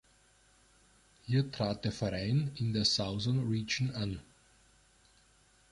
[1.27, 4.19] Hier trat der Verein in der Southern Region an.